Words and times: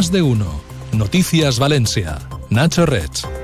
Más 0.00 0.10
de 0.10 0.22
uno. 0.22 0.62
Noticias 0.92 1.58
Valencia. 1.58 2.20
Nacho 2.48 2.86
Rech. 2.86 3.39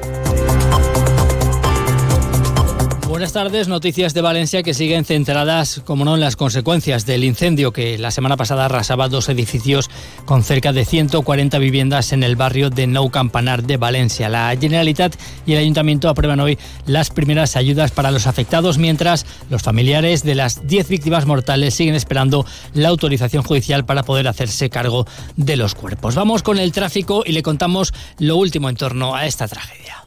Buenas 3.16 3.32
tardes, 3.32 3.66
noticias 3.66 4.12
de 4.12 4.20
Valencia 4.20 4.62
que 4.62 4.74
siguen 4.74 5.06
centradas, 5.06 5.80
como 5.86 6.04
no, 6.04 6.16
en 6.16 6.20
las 6.20 6.36
consecuencias 6.36 7.06
del 7.06 7.24
incendio 7.24 7.72
que 7.72 7.96
la 7.96 8.10
semana 8.10 8.36
pasada 8.36 8.66
arrasaba 8.66 9.08
dos 9.08 9.30
edificios 9.30 9.88
con 10.26 10.44
cerca 10.44 10.74
de 10.74 10.84
140 10.84 11.58
viviendas 11.58 12.12
en 12.12 12.22
el 12.22 12.36
barrio 12.36 12.68
de 12.68 12.86
Nou 12.86 13.08
Campanar 13.08 13.62
de 13.62 13.78
Valencia. 13.78 14.28
La 14.28 14.54
Generalitat 14.54 15.16
y 15.46 15.54
el 15.54 15.60
Ayuntamiento 15.60 16.10
aprueban 16.10 16.40
hoy 16.40 16.58
las 16.84 17.08
primeras 17.08 17.56
ayudas 17.56 17.90
para 17.90 18.10
los 18.10 18.26
afectados, 18.26 18.76
mientras 18.76 19.24
los 19.48 19.62
familiares 19.62 20.22
de 20.22 20.34
las 20.34 20.68
10 20.68 20.86
víctimas 20.90 21.24
mortales 21.24 21.72
siguen 21.72 21.94
esperando 21.94 22.44
la 22.74 22.90
autorización 22.90 23.44
judicial 23.44 23.86
para 23.86 24.02
poder 24.02 24.28
hacerse 24.28 24.68
cargo 24.68 25.06
de 25.36 25.56
los 25.56 25.74
cuerpos. 25.74 26.16
Vamos 26.16 26.42
con 26.42 26.58
el 26.58 26.70
tráfico 26.70 27.22
y 27.24 27.32
le 27.32 27.42
contamos 27.42 27.94
lo 28.18 28.36
último 28.36 28.68
en 28.68 28.76
torno 28.76 29.14
a 29.14 29.24
esta 29.24 29.48
tragedia. 29.48 30.05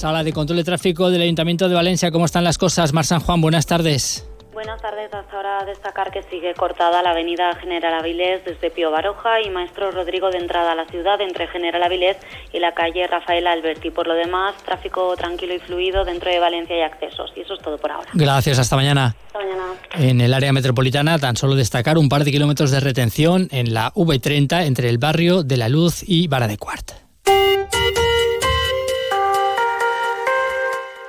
Sala 0.00 0.24
de 0.24 0.32
Control 0.32 0.56
de 0.56 0.64
Tráfico 0.64 1.10
del 1.10 1.20
Ayuntamiento 1.20 1.68
de 1.68 1.74
Valencia. 1.74 2.10
¿Cómo 2.10 2.24
están 2.24 2.42
las 2.42 2.56
cosas? 2.56 2.94
Mar 2.94 3.04
San 3.04 3.20
Juan, 3.20 3.42
buenas 3.42 3.66
tardes. 3.66 4.26
Buenas 4.50 4.80
tardes. 4.80 5.12
Hasta 5.12 5.36
ahora 5.36 5.62
destacar 5.66 6.10
que 6.10 6.22
sigue 6.22 6.54
cortada 6.54 7.02
la 7.02 7.10
avenida 7.10 7.54
General 7.56 7.92
Avilés 7.92 8.42
desde 8.46 8.70
Pío 8.70 8.90
Baroja 8.90 9.42
y 9.42 9.50
Maestro 9.50 9.90
Rodrigo 9.90 10.30
de 10.30 10.38
entrada 10.38 10.72
a 10.72 10.74
la 10.74 10.86
ciudad 10.86 11.20
entre 11.20 11.48
General 11.48 11.82
Avilés 11.82 12.16
y 12.50 12.60
la 12.60 12.72
calle 12.72 13.06
Rafael 13.08 13.46
Alberti. 13.46 13.90
Por 13.90 14.06
lo 14.06 14.14
demás, 14.14 14.54
tráfico 14.64 15.14
tranquilo 15.18 15.54
y 15.54 15.58
fluido 15.58 16.06
dentro 16.06 16.30
de 16.30 16.38
Valencia 16.38 16.78
y 16.78 16.80
accesos. 16.80 17.30
Y 17.36 17.40
eso 17.40 17.52
es 17.52 17.60
todo 17.60 17.76
por 17.76 17.92
ahora. 17.92 18.08
Gracias. 18.14 18.58
Hasta 18.58 18.76
mañana. 18.76 19.14
Hasta 19.26 19.38
mañana. 19.38 19.64
En 19.96 20.22
el 20.22 20.32
área 20.32 20.54
metropolitana, 20.54 21.18
tan 21.18 21.36
solo 21.36 21.56
destacar 21.56 21.98
un 21.98 22.08
par 22.08 22.24
de 22.24 22.30
kilómetros 22.30 22.70
de 22.70 22.80
retención 22.80 23.48
en 23.50 23.74
la 23.74 23.92
V30 23.92 24.64
entre 24.64 24.88
el 24.88 24.96
barrio 24.96 25.42
de 25.42 25.58
La 25.58 25.68
Luz 25.68 26.02
y 26.06 26.26
Vara 26.26 26.48
de 26.48 26.56
Cuart. 26.56 26.92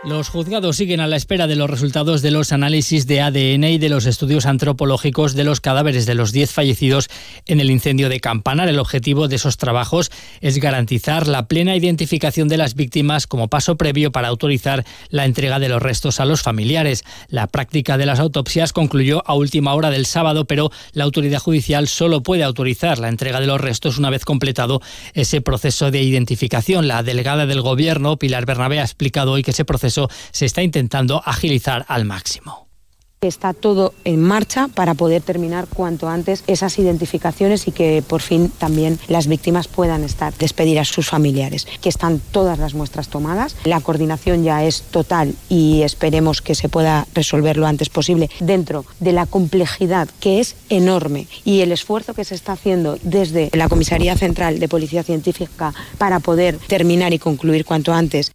Los 0.03 0.29
juzgados 0.29 0.77
siguen 0.77 0.99
a 0.99 1.05
la 1.05 1.15
espera 1.15 1.45
de 1.45 1.55
los 1.55 1.69
resultados 1.69 2.23
de 2.23 2.31
los 2.31 2.51
análisis 2.51 3.05
de 3.05 3.21
ADN 3.21 3.65
y 3.65 3.77
de 3.77 3.87
los 3.87 4.07
estudios 4.07 4.47
antropológicos 4.47 5.35
de 5.35 5.43
los 5.43 5.61
cadáveres 5.61 6.07
de 6.07 6.15
los 6.15 6.31
10 6.31 6.49
fallecidos 6.49 7.07
en 7.45 7.59
el 7.59 7.69
incendio 7.69 8.09
de 8.09 8.19
Campanar. 8.19 8.67
El 8.67 8.79
objetivo 8.79 9.27
de 9.27 9.35
esos 9.35 9.57
trabajos 9.57 10.09
es 10.41 10.57
garantizar 10.57 11.27
la 11.27 11.47
plena 11.47 11.75
identificación 11.75 12.47
de 12.47 12.57
las 12.57 12.73
víctimas 12.73 13.27
como 13.27 13.47
paso 13.47 13.75
previo 13.75 14.11
para 14.11 14.29
autorizar 14.29 14.85
la 15.09 15.25
entrega 15.25 15.59
de 15.59 15.69
los 15.69 15.79
restos 15.79 16.19
a 16.19 16.25
los 16.25 16.41
familiares. 16.41 17.03
La 17.27 17.45
práctica 17.45 17.99
de 17.99 18.07
las 18.07 18.19
autopsias 18.19 18.73
concluyó 18.73 19.21
a 19.27 19.35
última 19.35 19.75
hora 19.75 19.91
del 19.91 20.07
sábado, 20.07 20.45
pero 20.45 20.71
la 20.93 21.03
autoridad 21.03 21.39
judicial 21.39 21.87
solo 21.87 22.23
puede 22.23 22.43
autorizar 22.43 22.97
la 22.97 23.09
entrega 23.09 23.39
de 23.39 23.45
los 23.45 23.61
restos 23.61 23.99
una 23.99 24.09
vez 24.09 24.25
completado 24.25 24.81
ese 25.13 25.41
proceso 25.41 25.91
de 25.91 26.01
identificación. 26.01 26.87
La 26.87 27.03
delegada 27.03 27.45
del 27.45 27.61
Gobierno, 27.61 28.17
Pilar 28.17 28.47
Bernabé, 28.47 28.79
ha 28.79 28.83
explicado 28.83 29.33
hoy 29.33 29.43
que 29.43 29.51
ese 29.51 29.63
proceso 29.63 29.90
se 29.91 30.45
está 30.45 30.61
intentando 30.61 31.21
agilizar 31.25 31.85
al 31.87 32.05
máximo. 32.05 32.61
Está 33.23 33.53
todo 33.53 33.93
en 34.03 34.19
marcha 34.19 34.67
para 34.67 34.95
poder 34.95 35.21
terminar 35.21 35.67
cuanto 35.67 36.09
antes 36.09 36.43
esas 36.47 36.79
identificaciones 36.79 37.67
y 37.67 37.71
que 37.71 38.01
por 38.01 38.19
fin 38.19 38.49
también 38.49 38.97
las 39.09 39.27
víctimas 39.27 39.67
puedan 39.67 40.03
estar, 40.03 40.33
despedir 40.39 40.79
a 40.79 40.85
sus 40.85 41.07
familiares, 41.07 41.67
que 41.83 41.89
están 41.89 42.19
todas 42.31 42.57
las 42.57 42.73
muestras 42.73 43.09
tomadas. 43.09 43.55
La 43.63 43.79
coordinación 43.79 44.43
ya 44.43 44.63
es 44.63 44.81
total 44.81 45.35
y 45.49 45.83
esperemos 45.83 46.41
que 46.41 46.55
se 46.55 46.67
pueda 46.67 47.05
resolver 47.13 47.57
lo 47.57 47.67
antes 47.67 47.89
posible 47.89 48.31
dentro 48.39 48.85
de 48.99 49.11
la 49.13 49.27
complejidad 49.27 50.09
que 50.19 50.39
es 50.39 50.55
enorme 50.69 51.27
y 51.45 51.61
el 51.61 51.71
esfuerzo 51.71 52.15
que 52.15 52.25
se 52.25 52.33
está 52.33 52.53
haciendo 52.53 52.97
desde 53.03 53.51
la 53.53 53.69
Comisaría 53.69 54.17
Central 54.17 54.57
de 54.57 54.67
Policía 54.67 55.03
Científica 55.03 55.75
para 55.99 56.21
poder 56.21 56.57
terminar 56.57 57.13
y 57.13 57.19
concluir 57.19 57.65
cuanto 57.65 57.93
antes. 57.93 58.31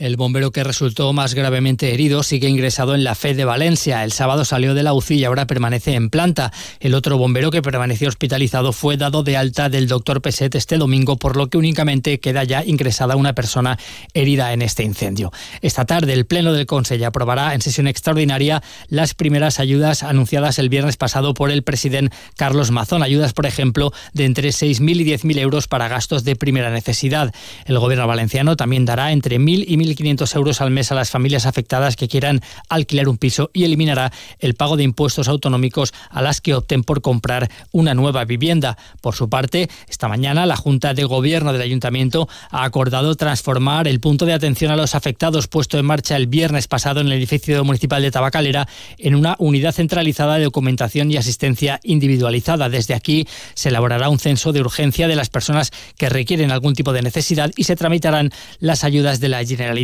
El 0.00 0.16
bombero 0.16 0.50
que 0.50 0.64
resultó 0.64 1.12
más 1.12 1.34
gravemente 1.34 1.92
herido 1.92 2.22
sigue 2.22 2.48
ingresado 2.48 2.94
en 2.94 3.04
la 3.04 3.14
FE 3.14 3.34
de 3.34 3.44
Valencia. 3.44 4.02
El 4.02 4.12
sábado 4.12 4.46
salió 4.46 4.72
de 4.72 4.82
la 4.82 4.94
UCI 4.94 5.16
y 5.16 5.24
ahora 5.26 5.46
permanece 5.46 5.92
en 5.92 6.08
planta. 6.08 6.54
El 6.80 6.94
otro 6.94 7.18
bombero 7.18 7.50
que 7.50 7.60
permaneció 7.60 8.08
hospitalizado 8.08 8.72
fue 8.72 8.96
dado 8.96 9.22
de 9.22 9.36
alta 9.36 9.68
del 9.68 9.88
doctor 9.88 10.22
Peset 10.22 10.54
este 10.54 10.78
domingo, 10.78 11.18
por 11.18 11.36
lo 11.36 11.48
que 11.48 11.58
únicamente 11.58 12.18
queda 12.18 12.44
ya 12.44 12.64
ingresada 12.64 13.14
una 13.14 13.34
persona 13.34 13.78
herida 14.14 14.54
en 14.54 14.62
este 14.62 14.84
incendio. 14.84 15.32
Esta 15.60 15.84
tarde 15.84 16.14
el 16.14 16.24
Pleno 16.24 16.54
del 16.54 16.64
Consejo 16.64 17.04
aprobará 17.04 17.52
en 17.52 17.60
sesión 17.60 17.86
extraordinaria 17.86 18.62
las 18.88 19.12
primeras 19.12 19.60
ayudas 19.60 20.02
anunciadas 20.02 20.58
el 20.58 20.70
viernes 20.70 20.96
pasado 20.96 21.34
por 21.34 21.50
el 21.50 21.62
presidente 21.62 22.16
Carlos 22.38 22.70
Mazón. 22.70 23.02
Ayudas, 23.02 23.34
por 23.34 23.44
ejemplo, 23.44 23.92
de 24.14 24.24
entre 24.24 24.48
6.000 24.48 25.00
y 25.02 25.04
10.000 25.04 25.38
euros 25.40 25.68
para 25.68 25.88
gastos 25.88 26.24
de 26.24 26.36
primera 26.36 26.70
necesidad. 26.70 27.34
El 27.66 27.78
gobierno 27.78 28.06
valenciano 28.06 28.56
también 28.56 28.86
dará 28.86 29.12
entre 29.12 29.38
1.000 29.38 29.66
y 29.68 29.89
1.500 29.90 30.36
euros 30.36 30.60
al 30.60 30.70
mes 30.70 30.92
a 30.92 30.94
las 30.94 31.10
familias 31.10 31.46
afectadas 31.46 31.96
que 31.96 32.08
quieran 32.08 32.40
alquilar 32.68 33.08
un 33.08 33.18
piso 33.18 33.50
y 33.52 33.64
eliminará 33.64 34.12
el 34.38 34.54
pago 34.54 34.76
de 34.76 34.84
impuestos 34.84 35.28
autonómicos 35.28 35.92
a 36.10 36.22
las 36.22 36.40
que 36.40 36.54
opten 36.54 36.82
por 36.82 37.02
comprar 37.02 37.50
una 37.72 37.94
nueva 37.94 38.24
vivienda. 38.24 38.76
Por 39.00 39.14
su 39.14 39.28
parte, 39.28 39.68
esta 39.88 40.08
mañana 40.08 40.46
la 40.46 40.56
Junta 40.56 40.94
de 40.94 41.04
Gobierno 41.04 41.52
del 41.52 41.62
Ayuntamiento 41.62 42.28
ha 42.50 42.64
acordado 42.64 43.14
transformar 43.14 43.88
el 43.88 44.00
punto 44.00 44.26
de 44.26 44.32
atención 44.32 44.70
a 44.70 44.76
los 44.76 44.94
afectados 44.94 45.48
puesto 45.48 45.78
en 45.78 45.86
marcha 45.86 46.16
el 46.16 46.26
viernes 46.26 46.68
pasado 46.68 47.00
en 47.00 47.06
el 47.06 47.14
edificio 47.14 47.64
municipal 47.64 48.02
de 48.02 48.10
Tabacalera 48.10 48.68
en 48.98 49.14
una 49.14 49.36
unidad 49.38 49.72
centralizada 49.72 50.36
de 50.36 50.44
documentación 50.44 51.10
y 51.10 51.16
asistencia 51.16 51.80
individualizada. 51.82 52.68
Desde 52.68 52.94
aquí 52.94 53.26
se 53.54 53.70
elaborará 53.70 54.08
un 54.08 54.18
censo 54.18 54.52
de 54.52 54.60
urgencia 54.60 55.08
de 55.08 55.16
las 55.16 55.28
personas 55.28 55.72
que 55.96 56.08
requieren 56.08 56.50
algún 56.50 56.74
tipo 56.74 56.92
de 56.92 57.02
necesidad 57.02 57.50
y 57.56 57.64
se 57.64 57.76
tramitarán 57.76 58.30
las 58.58 58.84
ayudas 58.84 59.20
de 59.20 59.28
la 59.28 59.44
Generalitat. 59.44 59.79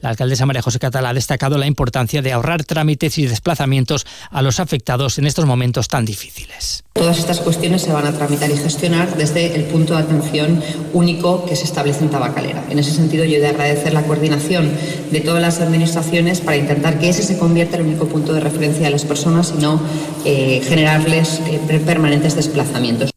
La 0.00 0.10
alcaldesa 0.10 0.46
María 0.46 0.62
José 0.62 0.78
Catala 0.78 1.10
ha 1.10 1.14
destacado 1.14 1.58
la 1.58 1.66
importancia 1.66 2.22
de 2.22 2.32
ahorrar 2.32 2.64
trámites 2.64 3.18
y 3.18 3.26
desplazamientos 3.26 4.06
a 4.30 4.42
los 4.42 4.60
afectados 4.60 5.18
en 5.18 5.26
estos 5.26 5.46
momentos 5.46 5.88
tan 5.88 6.04
difíciles. 6.04 6.84
Todas 6.94 7.18
estas 7.18 7.40
cuestiones 7.40 7.82
se 7.82 7.92
van 7.92 8.06
a 8.06 8.12
tramitar 8.12 8.50
y 8.50 8.56
gestionar 8.56 9.16
desde 9.16 9.56
el 9.56 9.64
punto 9.64 9.96
de 9.96 10.02
atención 10.02 10.62
único 10.92 11.44
que 11.44 11.56
se 11.56 11.64
establece 11.64 12.04
en 12.04 12.10
Tabacalera. 12.10 12.64
En 12.70 12.78
ese 12.78 12.92
sentido, 12.92 13.24
yo 13.24 13.36
he 13.36 13.40
de 13.40 13.48
agradecer 13.48 13.92
la 13.92 14.02
coordinación 14.02 14.72
de 15.10 15.20
todas 15.20 15.42
las 15.42 15.60
administraciones 15.60 16.40
para 16.40 16.56
intentar 16.56 16.98
que 16.98 17.08
ese 17.08 17.22
se 17.22 17.36
convierta 17.36 17.76
en 17.76 17.82
el 17.82 17.88
único 17.88 18.06
punto 18.06 18.32
de 18.32 18.40
referencia 18.40 18.84
de 18.84 18.90
las 18.90 19.04
personas 19.04 19.52
y 19.56 19.60
no 19.60 19.80
eh, 20.24 20.62
generarles 20.66 21.40
eh, 21.46 21.80
permanentes 21.84 22.36
desplazamientos. 22.36 23.13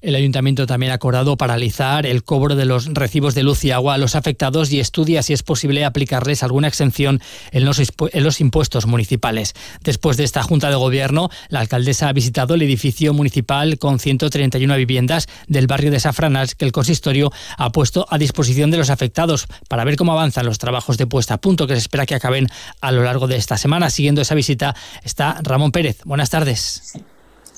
El 0.00 0.14
ayuntamiento 0.14 0.66
también 0.66 0.92
ha 0.92 0.94
acordado 0.94 1.36
paralizar 1.36 2.06
el 2.06 2.22
cobro 2.22 2.54
de 2.54 2.64
los 2.64 2.86
recibos 2.86 3.34
de 3.34 3.42
luz 3.42 3.64
y 3.64 3.72
agua 3.72 3.94
a 3.94 3.98
los 3.98 4.14
afectados 4.14 4.70
y 4.70 4.78
estudia 4.78 5.24
si 5.24 5.32
es 5.32 5.42
posible 5.42 5.84
aplicarles 5.84 6.44
alguna 6.44 6.68
exención 6.68 7.20
en 7.50 7.64
los, 7.64 8.40
impuestos 8.40 8.86
municipales. 8.86 9.54
Después 9.82 10.16
de 10.16 10.22
esta 10.22 10.44
Junta 10.44 10.70
de 10.70 10.76
Gobierno, 10.76 11.30
la 11.48 11.60
alcaldesa 11.60 12.08
ha 12.08 12.12
visitado 12.12 12.54
el 12.54 12.62
edificio 12.62 13.12
municipal 13.12 13.78
con 13.78 13.98
131 13.98 14.76
viviendas 14.76 15.26
del 15.48 15.66
barrio 15.66 15.90
de 15.90 15.98
Safranas 15.98 16.54
que 16.54 16.64
el 16.64 16.72
consistorio 16.72 17.32
ha 17.56 17.70
puesto 17.70 18.06
a 18.08 18.18
disposición 18.18 18.70
de 18.70 18.78
los 18.78 18.90
afectados 18.90 19.46
para 19.68 19.82
ver 19.82 19.96
cómo 19.96 20.12
avanzan 20.12 20.46
los 20.46 20.58
trabajos 20.58 20.96
de 20.96 21.08
puesta 21.08 21.34
a 21.34 21.40
punto 21.40 21.66
que 21.66 21.74
se 21.74 21.80
espera 21.80 22.06
que 22.06 22.14
acaben 22.14 22.46
a 22.80 22.92
lo 22.92 23.02
largo 23.02 23.26
de 23.26 23.34
esta 23.34 23.58
semana. 23.58 23.90
Siguiendo 23.90 24.22
esa 24.22 24.36
visita 24.36 24.76
está 25.02 25.40
Ramón 25.42 25.72
Pérez. 25.72 26.02
Buenas 26.04 26.30
tardes. 26.30 26.94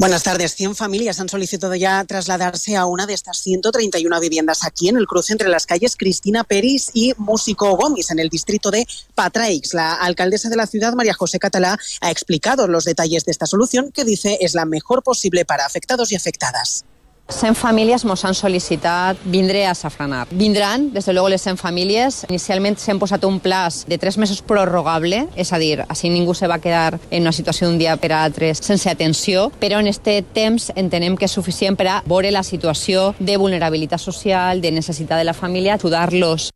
Buenas 0.01 0.23
tardes. 0.23 0.55
100 0.55 0.77
familias 0.77 1.21
han 1.21 1.29
solicitado 1.29 1.75
ya 1.75 2.03
trasladarse 2.07 2.75
a 2.75 2.87
una 2.87 3.05
de 3.05 3.13
estas 3.13 3.37
131 3.43 4.19
viviendas 4.19 4.65
aquí 4.65 4.89
en 4.89 4.97
el 4.97 5.07
cruce 5.07 5.35
entre 5.35 5.51
las 5.51 5.67
calles 5.67 5.95
Cristina 5.95 6.43
Peris 6.43 6.91
y 6.95 7.13
Músico 7.19 7.77
Gómez, 7.77 8.11
en 8.11 8.19
el 8.19 8.31
distrito 8.31 8.71
de 8.71 8.87
Patraix. 9.15 9.75
La 9.75 9.93
alcaldesa 9.93 10.49
de 10.49 10.57
la 10.57 10.67
ciudad, 10.67 10.95
María 10.95 11.13
José 11.13 11.39
Catalá, 11.39 11.79
ha 12.01 12.11
explicado 12.11 12.67
los 12.67 12.87
detalles 12.87 13.27
de 13.27 13.33
esta 13.33 13.45
solución 13.45 13.93
que 13.93 14.07
dice 14.07 14.39
es 14.41 14.55
la 14.55 14.65
mejor 14.65 15.03
posible 15.03 15.45
para 15.45 15.67
afectados 15.67 16.11
y 16.13 16.17
afectadas. 16.17 16.87
100 17.31 17.55
famílies 17.55 18.03
ens 18.05 18.25
han 18.27 18.35
sol·licitat 18.35 19.21
vindre 19.31 19.63
a 19.67 19.75
Safranar. 19.75 20.27
Vindran, 20.31 20.91
des 20.93 21.07
de 21.07 21.13
luego, 21.13 21.29
les 21.29 21.43
100 21.43 21.57
famílies. 21.57 22.25
Inicialment 22.29 22.77
s'han 22.77 22.99
posat 22.99 23.25
un 23.25 23.39
plaç 23.41 23.85
de 23.87 23.99
3 23.99 24.19
mesos 24.19 24.43
prorrogable, 24.43 25.27
és 25.37 25.53
a 25.53 25.59
dir, 25.63 25.85
així 25.89 26.11
ningú 26.11 26.35
se 26.35 26.51
va 26.51 26.59
quedar 26.59 26.99
en 27.11 27.23
una 27.23 27.33
situació 27.33 27.69
d'un 27.69 27.79
dia 27.79 27.97
per 27.97 28.13
a 28.13 28.25
altre 28.25 28.53
sense 28.55 28.91
atenció, 28.91 29.51
però 29.61 29.81
en 29.81 29.87
este 29.87 30.21
temps 30.23 30.73
entenem 30.75 31.17
que 31.17 31.31
és 31.31 31.33
suficient 31.33 31.79
per 31.79 31.89
a 31.89 31.99
veure 32.05 32.31
la 32.35 32.43
situació 32.43 33.15
de 33.19 33.37
vulnerabilitat 33.37 34.01
social, 34.01 34.61
de 34.61 34.73
necessitat 34.73 35.19
de 35.19 35.25
la 35.25 35.35
família, 35.35 35.75
ajudar-los 35.75 36.51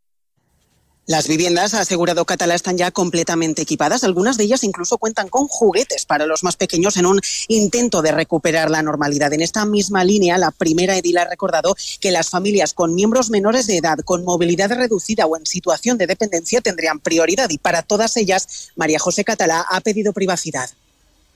Las 1.07 1.29
viviendas, 1.29 1.75
ha 1.75 1.81
asegurado 1.81 2.25
Catalá, 2.25 2.55
están 2.55 2.79
ya 2.79 2.91
completamente 2.91 3.61
equipadas. 3.61 4.05
Algunas 4.05 4.39
de 4.39 4.45
ellas 4.45 4.65
incluso 4.65 4.97
cuentan 4.97 5.29
con 5.29 5.49
juguetes 5.49 6.07
para 6.07 6.25
los 6.25 6.43
más 6.43 6.57
pequeños 6.57 6.97
en 6.97 7.05
un 7.05 7.21
intento 7.49 8.01
de 8.01 8.11
recuperar 8.11 8.71
la 8.71 8.81
normalidad. 8.81 9.31
En 9.35 9.43
esta 9.43 9.67
misma 9.67 10.03
línea, 10.03 10.39
la 10.39 10.51
primera 10.51 10.97
edil 10.97 11.19
ha 11.19 11.27
recordado 11.27 11.77
que 12.01 12.11
las 12.11 12.31
familias 12.31 12.73
con 12.73 12.95
miembros 12.95 13.29
menores 13.29 13.67
de 13.67 13.77
edad, 13.77 13.99
con 13.99 14.25
movilidad 14.25 14.73
reducida 14.73 15.27
o 15.27 15.37
en 15.37 15.45
situación 15.45 15.99
de 15.99 16.07
dependencia 16.07 16.63
tendrían 16.63 17.01
prioridad 17.01 17.51
y 17.51 17.59
para 17.59 17.83
todas 17.83 18.17
ellas, 18.17 18.71
María 18.75 18.99
José 18.99 19.25
Catalá 19.25 19.67
ha 19.69 19.81
pedido 19.81 20.15
privacidad 20.15 20.71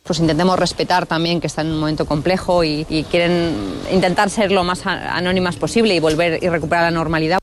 pues 0.04 0.20
intentemos 0.20 0.58
respetar 0.58 1.04
también 1.04 1.38
que 1.38 1.48
están 1.48 1.66
en 1.66 1.74
un 1.74 1.80
momento 1.80 2.06
complejo 2.06 2.64
y, 2.64 2.86
y 2.88 3.04
quieren 3.04 3.54
intentar 3.92 4.30
ser 4.30 4.50
lo 4.50 4.64
más 4.64 4.86
anónimas 4.86 5.56
posible 5.56 5.94
y 5.94 6.00
volver 6.00 6.42
y 6.42 6.48
recuperar 6.48 6.84
la 6.84 6.90
normalidad. 6.90 7.37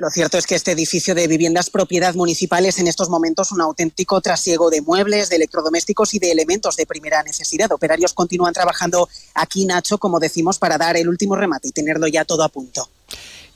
Lo 0.00 0.08
cierto 0.08 0.38
es 0.38 0.46
que 0.46 0.54
este 0.54 0.72
edificio 0.72 1.14
de 1.14 1.26
viviendas 1.26 1.68
propiedad 1.68 2.14
municipal 2.14 2.64
es 2.64 2.78
en 2.78 2.88
estos 2.88 3.10
momentos 3.10 3.52
un 3.52 3.60
auténtico 3.60 4.22
trasiego 4.22 4.70
de 4.70 4.80
muebles, 4.80 5.28
de 5.28 5.36
electrodomésticos 5.36 6.14
y 6.14 6.18
de 6.18 6.32
elementos 6.32 6.74
de 6.76 6.86
primera 6.86 7.22
necesidad. 7.22 7.70
Operarios 7.70 8.14
continúan 8.14 8.54
trabajando 8.54 9.10
aquí, 9.34 9.66
Nacho, 9.66 9.98
como 9.98 10.18
decimos, 10.18 10.58
para 10.58 10.78
dar 10.78 10.96
el 10.96 11.06
último 11.06 11.36
remate 11.36 11.68
y 11.68 11.72
tenerlo 11.72 12.06
ya 12.06 12.24
todo 12.24 12.44
a 12.44 12.48
punto. 12.48 12.88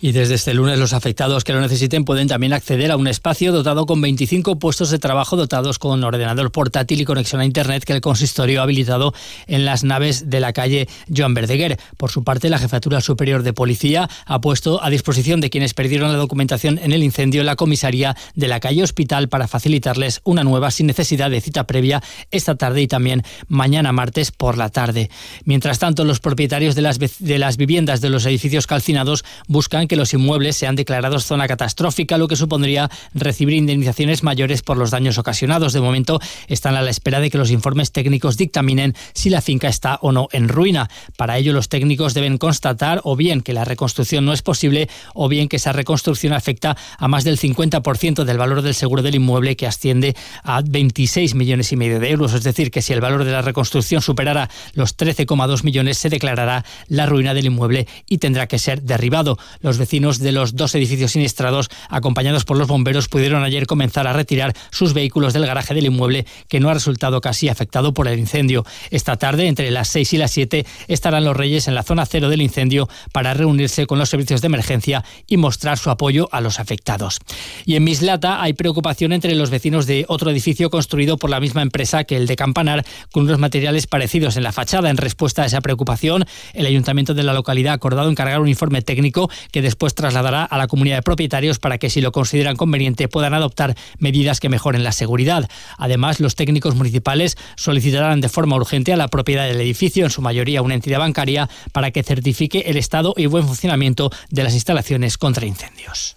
Y 0.05 0.13
desde 0.13 0.35
este 0.35 0.53
lunes 0.53 0.79
los 0.79 0.93
afectados 0.93 1.45
que 1.45 1.55
lo 1.55 1.63
necesiten 1.63 2.05
pueden 2.05 2.29
también 2.29 2.53
acceder 2.53 2.91
a 2.91 2.99
un 2.99 3.07
espacio 3.07 3.53
dotado 3.53 3.87
con 3.87 4.03
25 4.03 4.59
puestos 4.59 4.91
de 4.91 4.99
trabajo 4.99 5.35
dotados 5.35 5.79
con 5.79 6.05
ordenador 6.05 6.53
portátil 6.53 7.01
y 7.01 7.07
conexión 7.07 7.41
a 7.41 7.47
Internet 7.47 7.85
que 7.85 7.95
el 7.95 8.03
consistorio 8.03 8.61
ha 8.61 8.65
habilitado 8.65 9.15
en 9.47 9.65
las 9.65 9.83
naves 9.83 10.29
de 10.29 10.41
la 10.41 10.53
calle 10.53 10.91
Joan 11.09 11.33
Verdeguer. 11.33 11.79
Por 11.97 12.11
su 12.11 12.23
parte, 12.23 12.51
la 12.51 12.59
Jefatura 12.59 13.01
Superior 13.01 13.43
de 13.43 13.55
Policía 13.55 14.11
ha 14.27 14.43
puesto 14.43 14.85
a 14.85 14.91
disposición 14.91 15.41
de 15.41 15.49
quienes 15.49 15.73
perdieron 15.73 16.13
la 16.13 16.19
documentación 16.19 16.79
en 16.83 16.93
el 16.93 17.03
incendio 17.03 17.43
la 17.43 17.57
comisaría 17.57 18.15
de 18.35 18.49
la 18.49 18.61
calle 18.61 18.83
Hospital 18.83 19.31
para 19.31 19.49
facilitarles 19.49 20.21
una 20.23 20.45
nueva 20.45 20.71
sin 20.71 20.87
necesidad 20.87 21.31
de 21.31 21.41
cita 21.41 21.67
previa 21.67 22.03
esta 22.31 22.57
tarde 22.57 22.83
y 22.83 22.89
también 22.89 23.23
mañana 23.49 23.91
martes 23.93 24.33
por 24.33 24.59
la 24.59 24.69
tarde. 24.69 25.09
Mientras 25.47 25.79
tanto, 25.79 26.05
los 26.05 26.21
propietarios 26.21 26.75
de 26.75 26.83
las, 26.83 26.99
de 26.99 27.39
las 27.39 27.57
viviendas 27.57 28.03
de 28.03 28.11
los 28.11 28.27
edificios 28.27 28.67
calcinados 28.67 29.25
buscan 29.49 29.89
que 29.89 29.94
los 29.97 30.15
inmuebles 30.15 30.57
sean 30.57 30.77
declarados 30.77 31.25
zona 31.25 31.47
catastrófica, 31.47 32.19
lo 32.19 32.29
que 32.29 32.37
supondría 32.37 32.91
recibir 33.13 33.57
indemnizaciones 33.57 34.23
mayores 34.23 34.63
por 34.63 34.77
los 34.77 34.91
daños 34.91 35.19
ocasionados. 35.19 35.73
De 35.73 35.81
momento 35.81 36.21
están 36.49 36.77
a 36.77 36.83
la 36.83 36.91
espera 36.91 37.21
de 37.21 37.31
que 37.31 37.39
los 37.39 37.51
informes 37.51 37.93
técnicos 37.93 38.37
dictaminen 38.37 38.95
si 39.13 39.31
la 39.31 39.41
finca 39.41 39.69
está 39.69 39.99
o 40.03 40.13
no 40.13 40.29
en 40.33 40.49
ruina. 40.49 40.89
Para 41.17 41.39
ello, 41.39 41.53
los 41.53 41.69
técnicos 41.69 42.15
deben 42.15 42.39
constatar 42.39 43.01
o 43.05 43.17
bien 43.17 43.41
que 43.41 43.53
la 43.53 43.65
reconstrucción 43.65 44.25
no 44.25 44.33
es 44.33 44.43
posible 44.43 44.89
o 45.15 45.29
bien 45.29 45.49
que 45.49 45.57
esa 45.57 45.73
reconstrucción 45.73 46.33
afecta 46.33 46.77
a 46.99 47.09
más 47.09 47.25
del 47.25 47.39
50% 47.39 48.25
del 48.25 48.39
valor 48.39 48.63
del 48.63 48.75
seguro 48.75 49.03
del 49.03 49.15
inmueble 49.15 49.57
que 49.57 49.67
asciende 49.67 50.15
a 50.43 50.63
26 50.65 51.35
millones 51.35 51.73
y 51.73 51.77
medio 51.77 52.01
de 52.01 52.11
euros. 52.11 52.35
Es 52.35 52.43
decir, 52.43 52.71
que 52.71 52.83
si 52.83 52.93
el 52.93 53.01
valor 53.01 53.25
de 53.25 53.33
la 53.33 53.43
reconstrucción 53.43 54.03
superara 54.03 54.49
los 54.75 54.97
13,2 54.97 55.65
millones, 55.65 55.99
se 55.99 56.11
declarará 56.11 56.65
la 56.89 57.07
ruina 57.07 57.35
del 57.35 57.47
inmueble 57.47 57.87
y 58.07 58.19
tendrá 58.19 58.47
que 58.47 58.59
ser 58.59 58.83
derribado. 58.83 59.39
Los 59.61 59.79
vecinos 59.85 60.19
de 60.19 60.33
los 60.33 60.57
dos 60.57 60.75
edificios 60.75 61.13
siniestrados, 61.13 61.69
acompañados 61.91 62.47
por 62.47 62.57
los 62.57 62.69
bomberos, 62.69 63.09
pudieron 63.09 63.45
ayer 63.45 63.67
comenzar 63.67 64.07
a 64.07 64.15
retirar 64.15 64.55
sus 64.71 64.95
vehículos 64.95 65.35
del 65.35 65.45
garaje 65.45 65.75
del 65.75 65.85
inmueble, 65.85 66.25
que 66.49 66.59
no 66.59 66.71
ha 66.71 66.75
resultado 66.75 67.21
casi 67.21 67.51
afectado 67.51 67.93
por 67.93 68.09
el 68.09 68.19
incendio. 68.19 68.65
Esta 68.91 69.19
tarde, 69.19 69.47
entre 69.47 69.71
las 69.71 69.89
6 69.89 70.15
y 70.15 70.17
las 70.17 70.31
7, 70.31 70.65
estarán 70.89 71.27
los 71.27 71.37
Reyes 71.37 71.69
en 71.69 71.75
la 71.75 71.83
zona 71.83 72.07
cero 72.07 72.31
del 72.31 72.41
incendio 72.41 72.89
para 73.13 73.35
reunirse 73.35 73.87
con 73.87 73.99
los 73.99 74.09
servicios 74.09 74.41
de 74.41 74.47
emergencia 74.47 75.05
y 75.27 75.37
mostrar 75.37 75.77
su 75.77 75.91
apoyo 75.91 76.31
a 76.33 76.41
los 76.41 76.61
afectados. 76.61 77.19
Y 77.67 77.77
en 77.77 77.85
Mislata 77.85 78.43
hay 78.43 78.55
preocupación 78.55 79.13
entre 79.13 79.35
los 79.35 79.51
vecinos 79.51 79.87
de 79.87 80.07
otro 80.09 80.31
edificio 80.31 80.71
construido 80.71 81.19
por 81.19 81.29
la 81.29 81.41
misma 81.41 81.61
empresa 81.61 82.05
que 82.05 82.17
el 82.17 82.27
de 82.27 82.37
Campanar, 82.37 82.87
con 83.13 83.25
unos 83.25 83.39
materiales 83.39 83.87
parecidos 83.87 84.39
en 84.39 84.45
la 84.45 84.53
fachada. 84.53 84.89
En 84.89 84.97
respuesta 84.97 85.43
a 85.43 85.47
esa 85.47 85.61
preocupación, 85.61 86.25
el 86.55 86.65
ayuntamiento 86.65 87.13
de 87.13 87.23
la 87.23 87.35
localidad 87.35 87.73
ha 87.73 87.77
acordado 87.77 88.11
encargar 88.11 88.41
un 88.41 88.49
informe 88.49 88.81
técnico 88.81 89.29
que 89.51 89.61
después 89.65 89.97
trasladará 89.97 90.45
a 90.45 90.59
la 90.59 90.69
comunidad 90.69 90.97
de 90.97 91.03
propietarios 91.03 91.59
para 91.59 91.79
que, 91.79 91.91
si 91.91 92.01
lo 92.01 92.13
consideran 92.13 92.57
conveniente, 92.57 93.09
puedan 93.09 93.35
adoptar 93.35 93.75
medidas 93.99 94.39
que 94.39 94.49
mejoren 94.49 94.85
la 94.85 94.93
seguridad. 94.93 95.49
Además, 95.77 96.21
los 96.21 96.37
técnicos 96.37 96.77
municipales 96.77 97.37
solicitarán 97.57 98.21
de 98.21 98.29
forma 98.29 98.55
urgente 98.55 98.93
a 98.93 98.97
la 98.97 99.09
propiedad 99.09 99.47
del 99.47 99.61
edificio, 99.61 100.05
en 100.05 100.11
su 100.11 100.23
mayoría 100.23 100.63
una 100.63 100.75
entidad 100.75 101.01
bancaria, 101.01 101.49
para 101.73 101.91
que 101.91 102.05
certifique 102.05 102.65
el 102.67 102.77
estado 102.77 103.15
y 103.17 103.27
buen 103.27 103.47
funcionamiento 103.47 104.11
de 104.31 104.45
las 104.45 104.55
instalaciones 104.55 105.19
contra 105.19 105.47
incendios. 105.47 106.17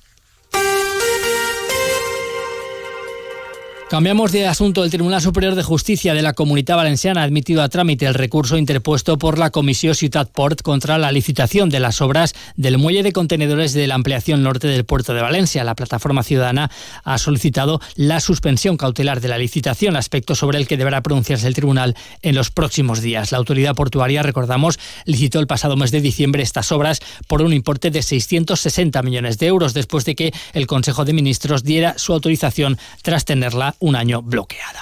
Cambiamos 3.90 4.34
de 4.34 4.46
asunto. 4.46 4.84
El 4.84 4.92
Tribunal 4.92 5.22
Superior 5.22 5.56
de 5.56 5.64
Justicia 5.64 6.14
de 6.14 6.22
la 6.22 6.34
Comunidad 6.34 6.76
Valenciana 6.76 7.22
ha 7.22 7.24
admitido 7.24 7.62
a 7.62 7.70
trámite 7.70 8.06
el 8.06 8.16
recurso 8.16 8.58
interpuesto 8.58 9.18
por 9.18 9.38
la 9.38 9.50
Comisión 9.50 9.96
Ciutat 9.96 10.30
Port 10.30 10.62
contra 10.62 10.98
la 10.98 11.14
licitación 11.14 11.70
de 11.70 11.80
las 11.80 12.02
obras 12.02 12.36
del 12.58 12.78
muelle 12.78 13.02
de 13.02 13.14
contenedores 13.14 13.72
de 13.72 13.88
la 13.88 13.96
ampliación 13.96 14.44
norte 14.44 14.68
del 14.68 14.84
puerto 14.84 15.14
de 15.14 15.22
Valencia. 15.22 15.64
La 15.64 15.74
plataforma 15.74 16.24
ciudadana 16.24 16.70
ha 17.06 17.18
solicitado 17.18 17.80
la 17.96 18.20
suspensión 18.20 18.76
cautelar 18.76 19.22
de 19.22 19.30
la 19.30 19.38
licitación, 19.38 19.96
aspecto 19.96 20.36
sobre 20.36 20.58
el 20.58 20.68
que 20.68 20.76
deberá 20.76 21.02
pronunciarse 21.02 21.48
el 21.48 21.56
tribunal 21.56 21.96
en 22.24 22.36
los 22.36 22.52
próximos 22.52 23.02
días. 23.02 23.32
La 23.32 23.38
autoridad 23.38 23.74
portuaria, 23.74 24.22
recordamos, 24.22 24.80
licitó 25.06 25.40
el 25.40 25.48
pasado 25.48 25.78
mes 25.78 25.92
de 25.92 26.02
diciembre 26.02 26.44
estas 26.44 26.74
obras 26.74 27.00
por 27.28 27.42
un 27.42 27.54
importe 27.54 27.90
de 27.90 28.02
660 28.02 29.02
millones 29.02 29.38
de 29.38 29.48
euros, 29.48 29.74
después 29.74 30.04
de 30.04 30.16
que 30.16 30.34
el 30.52 30.68
Consejo 30.68 31.06
de 31.06 31.14
Ministros 31.14 31.64
diera 31.64 31.98
su 31.98 32.12
autorización 32.12 32.78
tras 33.02 33.24
tenerla 33.24 33.76
un 33.80 33.96
año 33.96 34.22
bloqueada. 34.22 34.82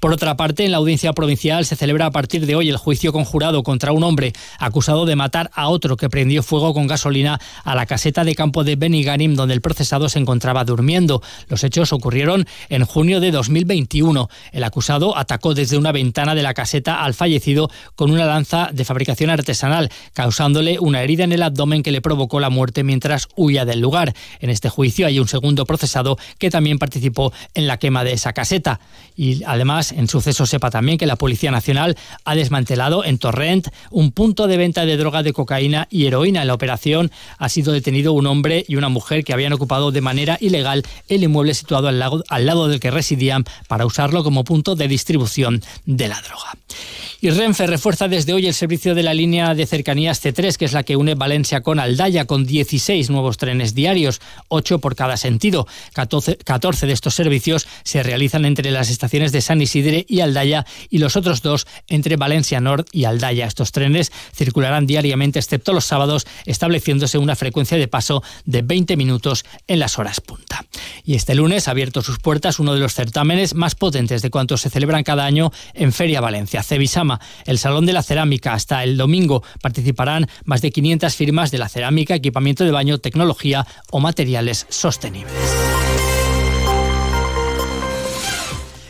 Por 0.00 0.12
otra 0.12 0.36
parte, 0.36 0.64
en 0.64 0.70
la 0.70 0.76
audiencia 0.76 1.12
provincial 1.12 1.64
se 1.64 1.74
celebra 1.74 2.06
a 2.06 2.10
partir 2.10 2.46
de 2.46 2.54
hoy 2.54 2.68
el 2.68 2.76
juicio 2.76 3.12
conjurado 3.12 3.62
contra 3.62 3.92
un 3.92 4.04
hombre 4.04 4.32
acusado 4.58 5.06
de 5.06 5.16
matar 5.16 5.50
a 5.54 5.68
otro 5.68 5.96
que 5.96 6.08
prendió 6.08 6.42
fuego 6.42 6.72
con 6.72 6.86
gasolina 6.86 7.40
a 7.64 7.74
la 7.74 7.86
caseta 7.86 8.22
de 8.22 8.34
campo 8.34 8.62
de 8.62 8.76
Beniganim, 8.76 9.34
donde 9.34 9.54
el 9.54 9.60
procesado 9.60 10.08
se 10.08 10.20
encontraba 10.20 10.64
durmiendo. 10.64 11.20
Los 11.48 11.64
hechos 11.64 11.92
ocurrieron 11.92 12.46
en 12.68 12.84
junio 12.84 13.20
de 13.20 13.32
2021. 13.32 14.28
El 14.52 14.64
acusado 14.64 15.16
atacó 15.16 15.54
desde 15.54 15.76
una 15.76 15.90
ventana 15.90 16.34
de 16.34 16.42
la 16.42 16.54
caseta 16.54 17.02
al 17.02 17.14
fallecido 17.14 17.70
con 17.96 18.10
una 18.12 18.26
lanza 18.26 18.70
de 18.72 18.84
fabricación 18.84 19.30
artesanal, 19.30 19.90
causándole 20.12 20.78
una 20.78 21.02
herida 21.02 21.24
en 21.24 21.32
el 21.32 21.42
abdomen 21.42 21.82
que 21.82 21.90
le 21.90 22.00
provocó 22.00 22.38
la 22.38 22.50
muerte 22.50 22.84
mientras 22.84 23.28
huía 23.34 23.64
del 23.64 23.80
lugar. 23.80 24.14
En 24.40 24.50
este 24.50 24.68
juicio 24.68 25.06
hay 25.06 25.18
un 25.18 25.28
segundo 25.28 25.66
procesado 25.66 26.18
que 26.38 26.50
también 26.50 26.78
participó 26.78 27.32
en 27.54 27.66
la 27.66 27.78
quema 27.78 28.04
de 28.04 28.12
esa 28.12 28.32
caseta. 28.32 28.80
Y 29.16 29.42
además, 29.44 29.87
en 29.92 30.08
suceso 30.08 30.46
sepa 30.46 30.70
también 30.70 30.98
que 30.98 31.06
la 31.06 31.16
Policía 31.16 31.50
Nacional 31.50 31.96
ha 32.24 32.34
desmantelado 32.34 33.04
en 33.04 33.18
Torrent 33.18 33.68
un 33.90 34.12
punto 34.12 34.46
de 34.46 34.56
venta 34.56 34.84
de 34.86 34.96
droga 34.96 35.22
de 35.22 35.32
cocaína 35.32 35.86
y 35.90 36.06
heroína. 36.06 36.42
En 36.42 36.48
la 36.48 36.54
operación 36.54 37.10
ha 37.38 37.48
sido 37.48 37.72
detenido 37.72 38.12
un 38.12 38.26
hombre 38.26 38.64
y 38.68 38.76
una 38.76 38.88
mujer 38.88 39.24
que 39.24 39.32
habían 39.32 39.52
ocupado 39.52 39.90
de 39.90 40.00
manera 40.00 40.38
ilegal 40.40 40.84
el 41.08 41.22
inmueble 41.22 41.54
situado 41.54 41.88
al 41.88 41.98
lado, 41.98 42.24
al 42.28 42.46
lado 42.46 42.68
del 42.68 42.80
que 42.80 42.90
residían 42.90 43.44
para 43.68 43.86
usarlo 43.86 44.24
como 44.24 44.44
punto 44.44 44.74
de 44.74 44.88
distribución 44.88 45.62
de 45.86 46.08
la 46.08 46.20
droga. 46.20 46.54
Y 47.20 47.30
Renfe 47.30 47.66
refuerza 47.66 48.06
desde 48.06 48.32
hoy 48.32 48.46
el 48.46 48.54
servicio 48.54 48.94
de 48.94 49.02
la 49.02 49.12
línea 49.12 49.52
de 49.56 49.66
cercanías 49.66 50.24
C3, 50.24 50.54
que 50.54 50.66
es 50.66 50.72
la 50.72 50.84
que 50.84 50.94
une 50.94 51.16
Valencia 51.16 51.62
con 51.62 51.80
Aldaya, 51.80 52.26
con 52.26 52.46
16 52.46 53.10
nuevos 53.10 53.38
trenes 53.38 53.74
diarios, 53.74 54.20
8 54.46 54.78
por 54.78 54.94
cada 54.94 55.16
sentido. 55.16 55.66
14, 55.94 56.36
14 56.36 56.86
de 56.86 56.92
estos 56.92 57.16
servicios 57.16 57.66
se 57.82 58.04
realizan 58.04 58.44
entre 58.44 58.70
las 58.70 58.88
estaciones 58.88 59.32
de 59.32 59.40
San 59.40 59.60
Isidre 59.60 60.06
y 60.08 60.20
Aldaya 60.20 60.64
y 60.90 60.98
los 60.98 61.16
otros 61.16 61.42
dos 61.42 61.66
entre 61.88 62.14
Valencia 62.14 62.60
Norte 62.60 62.88
y 62.92 63.02
Aldaya. 63.02 63.48
Estos 63.48 63.72
trenes 63.72 64.12
circularán 64.32 64.86
diariamente, 64.86 65.40
excepto 65.40 65.72
los 65.72 65.86
sábados, 65.86 66.24
estableciéndose 66.46 67.18
una 67.18 67.34
frecuencia 67.34 67.76
de 67.76 67.88
paso 67.88 68.22
de 68.44 68.62
20 68.62 68.96
minutos 68.96 69.44
en 69.66 69.80
las 69.80 69.98
horas 69.98 70.20
punta. 70.20 70.64
Y 71.04 71.16
este 71.16 71.34
lunes 71.34 71.66
ha 71.66 71.72
abierto 71.72 72.00
sus 72.00 72.20
puertas 72.20 72.60
uno 72.60 72.74
de 72.74 72.80
los 72.80 72.94
certámenes 72.94 73.54
más 73.54 73.74
potentes 73.74 74.22
de 74.22 74.30
cuantos 74.30 74.60
se 74.60 74.70
celebran 74.70 75.02
cada 75.02 75.24
año 75.24 75.50
en 75.74 75.92
Feria 75.92 76.20
Valencia, 76.20 76.62
El 77.44 77.58
Salón 77.58 77.86
de 77.86 77.92
la 77.92 78.02
Cerámica. 78.02 78.52
Hasta 78.52 78.84
el 78.84 78.96
domingo 78.96 79.42
participarán 79.62 80.26
más 80.44 80.62
de 80.62 80.70
500 80.70 81.14
firmas 81.14 81.50
de 81.50 81.58
la 81.58 81.68
cerámica, 81.68 82.14
equipamiento 82.14 82.64
de 82.64 82.70
baño, 82.70 82.98
tecnología 82.98 83.66
o 83.90 84.00
materiales 84.00 84.66
sostenibles. 84.68 85.77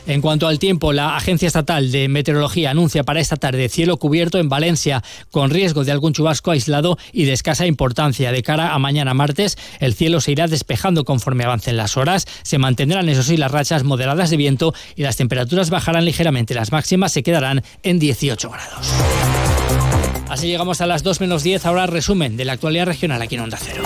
En 0.09 0.23
cuanto 0.23 0.49
al 0.49 0.59
tiempo, 0.59 0.95
la 0.95 1.17
Agencia 1.17 1.47
Estatal 1.47 1.93
de 1.93 2.09
Meteorología 2.09 2.71
anuncia 2.71 3.05
para 3.05 3.21
esta 3.21 3.37
tarde 3.37 3.69
cielo 3.69 3.99
cubierto 3.99 4.39
en 4.39 4.49
Valencia, 4.49 5.05
con 5.31 5.51
riesgo 5.51 5.85
de 5.85 5.93
algún 5.93 6.15
chubasco 6.15 6.51
aislado 6.51 6.97
y 7.13 7.27
de 7.27 7.35
escasa 7.35 7.67
importancia. 7.67 8.33
De 8.33 8.43
cara 8.43 8.73
a 8.73 8.79
mañana 8.79 9.13
martes, 9.13 9.59
el 9.81 9.93
cielo 9.93 10.23
se 10.23 10.33
irá 10.33 10.47
despejando 10.49 11.05
conforme 11.05 11.45
avancen 11.45 11.77
las 11.77 11.99
horas. 11.99 12.25
Se 12.43 12.57
mantendrán, 12.57 13.11
eso 13.11 13.23
sí, 13.23 13.37
las 13.37 13.53
rachas 13.53 13.85
moderadas 13.85 14.31
de 14.31 14.39
viento 14.39 14.73
y 14.97 15.03
las 15.03 15.17
temperaturas 15.17 15.69
bajarán 15.69 16.07
ligeramente. 16.07 16.55
Las 16.55 16.73
máximas 16.73 17.13
se 17.13 17.23
quedarán 17.23 17.63
en 17.83 17.99
18 17.99 18.49
grados. 18.49 18.91
Así 20.31 20.47
llegamos 20.47 20.81
a 20.81 20.87
las 20.87 21.03
2 21.03 21.21
menos 21.21 21.43
10. 21.43 21.67
Ahora 21.67 21.87
resumen 21.87 22.39
de 22.39 22.47
la 22.47 22.55
actualidad 22.55 22.87
regional 22.87 23.21
aquí 23.21 23.35
en 23.35 23.43
Onda 23.43 23.59
Cero. 23.61 23.83